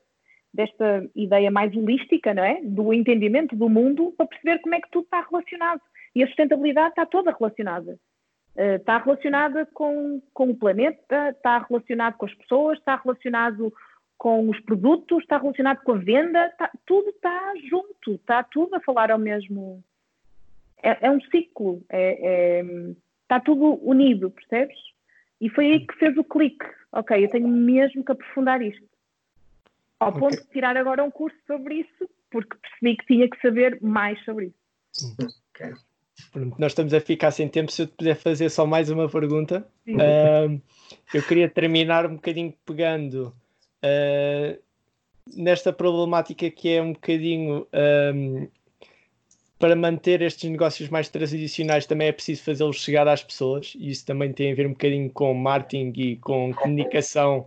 [0.53, 2.61] desta ideia mais holística, não é?
[2.63, 5.81] Do entendimento do mundo para perceber como é que tudo está relacionado.
[6.15, 7.97] E a sustentabilidade está toda relacionada.
[8.55, 13.73] está relacionada com, com o planeta, está relacionado com as pessoas, está relacionado
[14.19, 18.81] com os produtos, está relacionado com a venda, está, tudo está junto, está tudo a
[18.81, 19.81] falar ao mesmo.
[20.83, 22.63] É, é um ciclo, é, é,
[23.23, 24.77] está tudo unido, percebes?
[25.39, 26.65] E foi aí que fez o clique.
[26.91, 28.87] Ok, eu tenho mesmo que aprofundar isto.
[29.99, 30.19] Ao okay.
[30.21, 34.23] ponto de tirar agora um curso sobre isso, porque percebi que tinha que saber mais
[34.23, 35.15] sobre isso.
[35.51, 35.73] Okay.
[36.57, 37.71] nós estamos a ficar sem tempo.
[37.71, 40.61] Se eu te puder fazer só mais uma pergunta, uh,
[41.13, 43.33] eu queria terminar um bocadinho pegando
[43.83, 44.59] uh,
[45.35, 47.67] nesta problemática que é um bocadinho
[48.15, 48.47] um,
[49.59, 54.05] para manter estes negócios mais tradicionais também é preciso fazê-los chegar às pessoas e isso
[54.05, 57.45] também tem a ver um bocadinho com marketing e com comunicação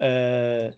[0.00, 0.76] uh,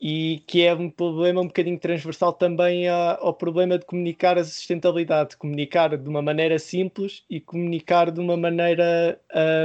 [0.00, 5.36] e que é um problema um bocadinho transversal também ao problema de comunicar a sustentabilidade,
[5.36, 9.18] comunicar de uma maneira simples e comunicar de uma maneira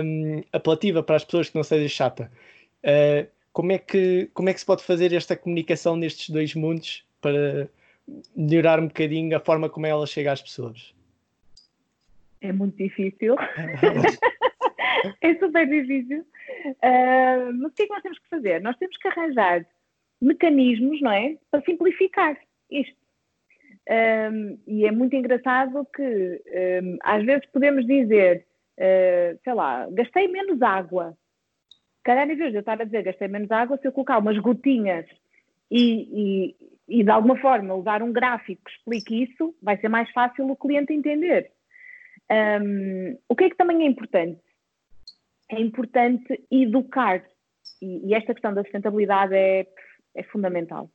[0.04, 2.32] um, apelativa para as pessoas que não seja chata.
[2.84, 7.04] Uh, como é que, como é que se pode fazer esta comunicação nestes dois mundos
[7.22, 7.70] para
[8.36, 10.94] melhorar um bocadinho a forma como ela chega às pessoas?
[12.44, 13.36] é muito difícil.
[15.22, 16.22] é super difícil.
[16.66, 18.62] Uh, mas o que é que nós temos que fazer?
[18.62, 19.66] Nós temos que arranjar
[20.22, 21.38] mecanismos, não é?
[21.50, 22.38] Para simplificar
[22.70, 23.02] isto.
[23.90, 26.42] Um, e é muito engraçado que
[26.84, 28.46] um, às vezes podemos dizer,
[28.78, 31.18] uh, sei lá, gastei menos água.
[32.04, 34.38] Calhar em vez de eu estar a dizer gastei menos água, se eu colocar umas
[34.38, 35.06] gotinhas
[35.72, 36.08] e,
[36.52, 36.56] e,
[36.88, 40.56] e de alguma forma usar um gráfico que explique isso, vai ser mais fácil o
[40.56, 41.52] cliente entender.
[42.32, 44.42] Um, o que é que também é importante?
[45.50, 47.24] É importante educar.
[47.82, 49.68] E, e esta questão da sustentabilidade é,
[50.16, 50.90] é fundamental.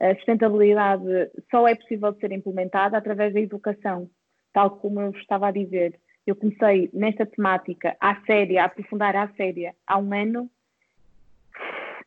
[0.00, 1.04] A sustentabilidade
[1.50, 4.08] só é possível ser implementada através da educação,
[4.52, 5.98] tal como eu estava a dizer.
[6.26, 10.48] Eu comecei nesta temática à séria, a aprofundar à séria, há um ano,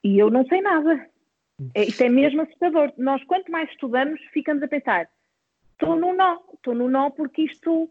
[0.03, 1.10] e eu não sei nada.
[1.75, 2.91] É, isto é mesmo assustador.
[2.97, 5.07] Nós, quanto mais estudamos, ficamos a pensar:
[5.73, 7.89] estou no nó, estou no nó porque isto.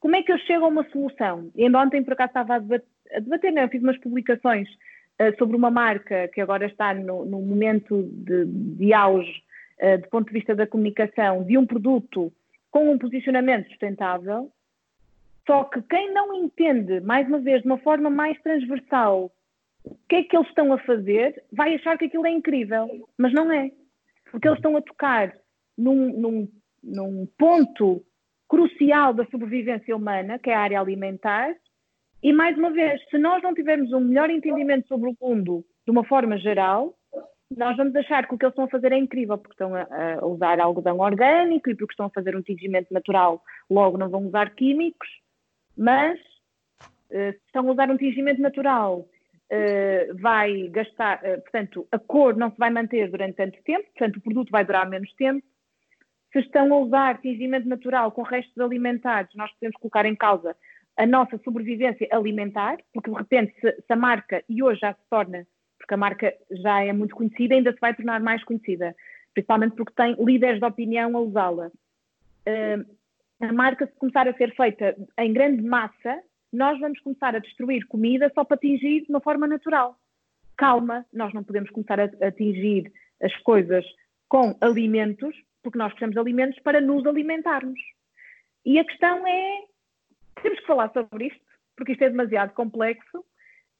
[0.00, 1.50] Como é que eu chego a uma solução?
[1.54, 4.68] E ainda ontem, por acaso, estava a debater, a debater não, eu fiz umas publicações
[4.68, 9.44] uh, sobre uma marca que agora está no, no momento de, de auge,
[9.80, 12.32] uh, do ponto de vista da comunicação, de um produto
[12.72, 14.50] com um posicionamento sustentável.
[15.46, 19.30] Só que quem não entende, mais uma vez, de uma forma mais transversal,
[19.84, 23.32] o que é que eles estão a fazer, vai achar que aquilo é incrível, mas
[23.32, 23.70] não é.
[24.30, 25.34] Porque eles estão a tocar
[25.76, 26.48] num, num,
[26.82, 28.04] num ponto
[28.48, 31.54] crucial da sobrevivência humana, que é a área alimentar,
[32.22, 35.90] e mais uma vez, se nós não tivermos um melhor entendimento sobre o mundo de
[35.90, 36.94] uma forma geral,
[37.56, 39.86] nós vamos achar que o que eles estão a fazer é incrível, porque estão a,
[40.20, 44.26] a usar algodão orgânico e porque estão a fazer um tingimento natural, logo não vão
[44.26, 45.08] usar químicos,
[45.76, 46.18] mas
[47.10, 49.04] uh, estão a usar um tingimento natural
[49.52, 54.16] uh, vai gastar, uh, portanto, a cor não se vai manter durante tanto tempo, portanto,
[54.16, 55.46] o produto vai durar menos tempo.
[56.32, 60.56] Se estão a usar tingimento natural com restos alimentares, nós podemos colocar em causa
[60.96, 65.00] a nossa sobrevivência alimentar, porque de repente, se, se a marca, e hoje já se
[65.10, 65.46] torna,
[65.78, 68.94] porque a marca já é muito conhecida, ainda se vai tornar mais conhecida,
[69.34, 71.70] principalmente porque tem líderes de opinião a usá-la.
[72.46, 72.84] Uh,
[73.40, 77.86] a marca, se começar a ser feita em grande massa, nós vamos começar a destruir
[77.86, 79.96] comida só para atingir de uma forma natural.
[80.56, 83.84] Calma, nós não podemos começar a atingir as coisas
[84.28, 87.80] com alimentos, porque nós precisamos de alimentos para nos alimentarmos.
[88.64, 89.64] E a questão é:
[90.42, 91.40] temos que falar sobre isto,
[91.76, 93.24] porque isto é demasiado complexo,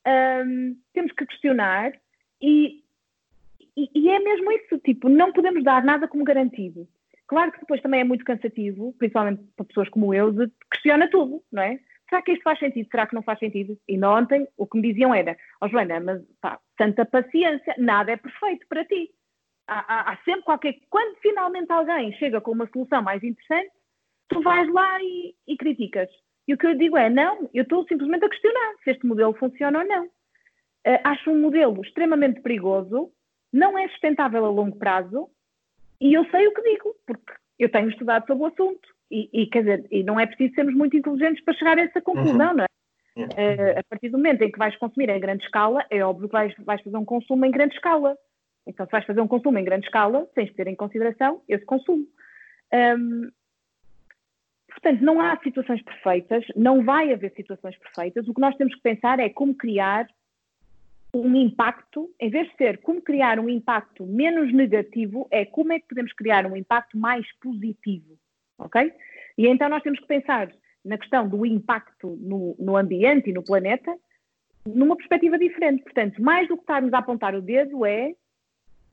[0.06, 1.92] um, temos que questionar
[2.40, 2.82] e,
[3.76, 6.88] e, e, é mesmo isso, tipo, não podemos dar nada como garantido.
[7.26, 11.42] Claro que depois também é muito cansativo, principalmente para pessoas como eu, de questiona tudo,
[11.50, 11.78] não é?
[12.12, 12.88] Será que isto faz sentido?
[12.90, 13.78] Será que não faz sentido?
[13.88, 18.12] E ontem o que me diziam era, ó oh, Joana, mas pá, tanta paciência, nada
[18.12, 19.10] é perfeito para ti.
[19.66, 20.74] Há, há, há, sempre qualquer.
[20.90, 23.70] Quando finalmente alguém chega com uma solução mais interessante,
[24.28, 26.10] tu vais lá e, e criticas.
[26.46, 29.32] E o que eu digo é, não, eu estou simplesmente a questionar se este modelo
[29.34, 30.04] funciona ou não.
[30.04, 33.10] Uh, acho um modelo extremamente perigoso,
[33.52, 35.30] não é sustentável a longo prazo,
[36.00, 38.88] e eu sei o que digo, porque eu tenho estudado sobre o assunto.
[39.12, 42.48] E, e, dizer, e não é preciso sermos muito inteligentes para chegar a essa conclusão,
[42.48, 42.56] uhum.
[42.56, 42.66] não é?
[43.14, 46.32] Uh, a partir do momento em que vais consumir em grande escala, é óbvio que
[46.32, 48.16] vais, vais fazer um consumo em grande escala.
[48.66, 51.64] Então, se vais fazer um consumo em grande escala, tens de ter em consideração esse
[51.66, 52.06] consumo.
[52.72, 53.30] Um,
[54.70, 58.26] portanto, não há situações perfeitas, não vai haver situações perfeitas.
[58.26, 60.08] O que nós temos que pensar é como criar
[61.14, 65.80] um impacto, em vez de ser como criar um impacto menos negativo, é como é
[65.80, 68.16] que podemos criar um impacto mais positivo
[68.64, 68.92] ok?
[69.38, 70.50] E então nós temos que pensar
[70.84, 73.94] na questão do impacto no, no ambiente e no planeta
[74.66, 75.82] numa perspectiva diferente.
[75.82, 78.10] Portanto, mais do que estarmos a apontar o dedo é,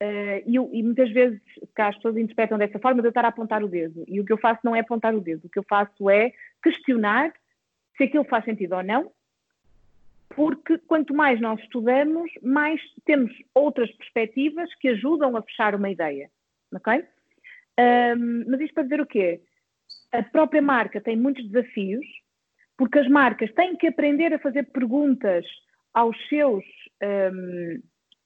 [0.02, 1.40] uh, e, e, muitas vezes
[1.76, 4.04] cá as pessoas interpretam dessa forma de eu estar a apontar o dedo.
[4.08, 6.32] E o que eu faço não é apontar o dedo, o que eu faço é
[6.64, 7.32] questionar
[7.98, 9.12] se aquilo faz sentido ou não,
[10.30, 16.30] porque quanto mais nós estudamos, mais temos outras perspectivas que ajudam a fechar uma ideia,
[16.74, 17.04] ok?
[17.80, 19.42] Um, mas isto para dizer o quê?
[20.12, 22.06] A própria marca tem muitos desafios,
[22.78, 25.46] porque as marcas têm que aprender a fazer perguntas
[25.94, 26.64] aos seus,
[27.04, 27.82] um, uh,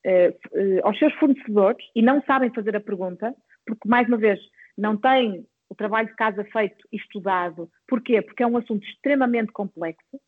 [0.05, 3.33] eh, aos seus fornecedores e não sabem fazer a pergunta,
[3.65, 4.39] porque, mais uma vez,
[4.77, 7.69] não têm o trabalho de casa feito e estudado.
[7.87, 8.21] Porquê?
[8.21, 10.19] Porque é um assunto extremamente complexo.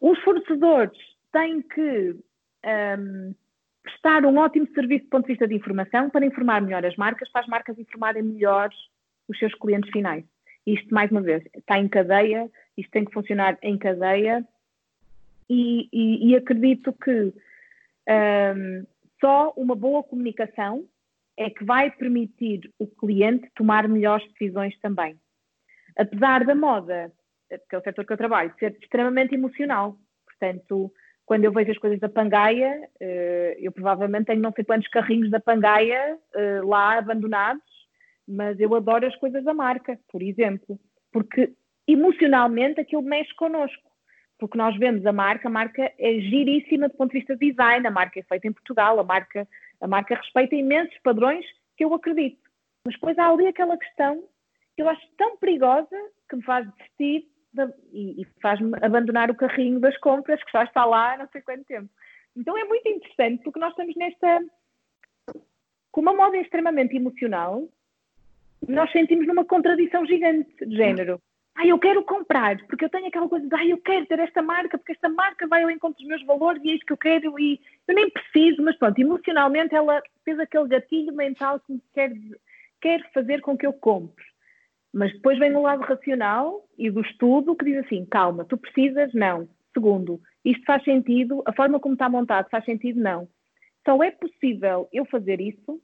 [0.00, 0.98] Os fornecedores
[1.32, 2.16] têm que
[2.98, 3.34] um,
[3.82, 7.30] prestar um ótimo serviço do ponto de vista de informação para informar melhor as marcas,
[7.30, 8.70] para as marcas informarem melhor
[9.28, 10.24] os seus clientes finais.
[10.66, 14.46] Isto, mais uma vez, está em cadeia, isto tem que funcionar em cadeia
[15.48, 17.32] e, e, e acredito que
[18.08, 18.86] um,
[19.20, 20.84] só uma boa comunicação
[21.36, 25.18] é que vai permitir o cliente tomar melhores decisões também.
[25.96, 27.12] Apesar da moda
[27.68, 29.96] que é o setor que eu trabalho, ser extremamente emocional.
[30.26, 30.92] Portanto,
[31.24, 35.30] quando eu vejo as coisas da Pangaia, uh, eu provavelmente tenho não sei quantos carrinhos
[35.30, 37.62] da Pangaia uh, lá abandonados,
[38.32, 40.78] mas eu adoro as coisas da marca, por exemplo,
[41.12, 41.52] porque
[41.86, 43.90] emocionalmente aquilo mexe connosco.
[44.38, 47.86] Porque nós vemos a marca, a marca é giríssima do ponto de vista de design,
[47.86, 49.46] a marca é feita em Portugal, a marca,
[49.80, 51.44] a marca respeita imensos padrões
[51.76, 52.40] que eu acredito.
[52.84, 54.24] Mas depois há ali aquela questão
[54.74, 55.96] que eu acho tão perigosa
[56.28, 60.64] que me faz desistir de, e, e faz-me abandonar o carrinho das compras que já
[60.64, 61.88] está lá há não sei quanto tempo.
[62.34, 64.40] Então é muito interessante porque nós estamos nesta.
[65.92, 67.68] Com uma moda extremamente emocional,
[68.68, 71.20] nós sentimos numa contradição gigante de género.
[71.54, 74.40] Ah, eu quero comprar, porque eu tenho aquela coisa de, ah, eu quero ter esta
[74.40, 76.96] marca, porque esta marca vai ao encontro dos meus valores e é isso que eu
[76.96, 81.82] quero e eu nem preciso, mas pronto, emocionalmente ela fez aquele gatilho mental que me
[81.92, 82.12] quer,
[82.80, 84.24] quer fazer com que eu compre.
[84.92, 89.12] Mas depois vem o lado racional e do estudo que diz assim: calma, tu precisas?
[89.14, 89.48] Não.
[89.72, 91.42] Segundo, isto faz sentido?
[91.46, 93.00] A forma como está montado faz sentido?
[93.00, 93.26] Não.
[93.86, 95.80] Só é possível eu fazer isso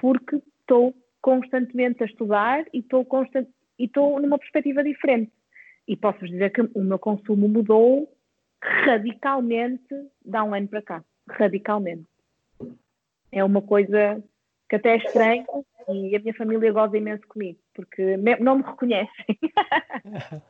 [0.00, 3.48] porque estou constantemente a estudar e estou constant...
[3.78, 5.32] e estou numa perspectiva diferente.
[5.86, 8.12] E posso-vos dizer que o meu consumo mudou
[8.62, 9.94] radicalmente
[10.24, 11.04] de há um ano para cá.
[11.28, 12.06] Radicalmente.
[13.30, 14.22] É uma coisa
[14.68, 15.46] que até é estranho
[15.88, 19.26] e a minha família goza imenso comigo, porque não me reconhecem.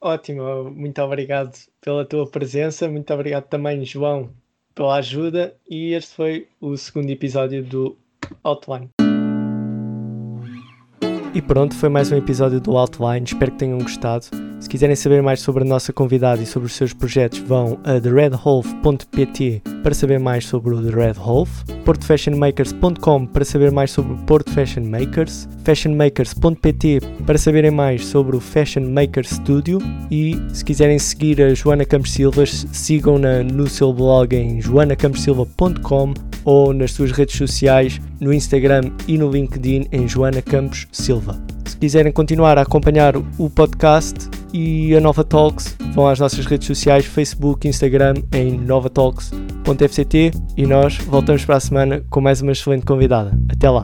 [0.00, 4.32] Ótimo, muito obrigado pela tua presença, muito obrigado também, João,
[4.74, 5.54] pela ajuda.
[5.68, 7.98] E este foi o segundo episódio do
[8.44, 8.90] Outline.
[11.32, 13.24] E pronto, foi mais um episódio do Outline.
[13.24, 14.26] Espero que tenham gostado.
[14.60, 17.98] Se quiserem saber mais sobre a nossa convidada e sobre os seus projetos, vão a
[17.98, 24.18] theredwolf.pt para saber mais sobre o The Red Wolf, portofashionmakers.com para saber mais sobre o
[24.18, 29.78] Porto Fashion Makers, fashionmakers.pt para saberem mais sobre o Fashion Maker Studio
[30.10, 36.12] e se quiserem seguir a Joana Campos Silva, sigam-na no seu blog em joanacamposilva.com
[36.44, 41.40] ou nas suas redes sociais, no Instagram e no LinkedIn em Joana Campos Silva.
[41.64, 45.76] Se quiserem continuar a acompanhar o podcast e a Nova Talks.
[45.94, 52.02] Vão às nossas redes sociais, Facebook, Instagram, em novatalks.fct e nós voltamos para a semana
[52.10, 53.38] com mais uma excelente convidada.
[53.48, 53.82] Até lá!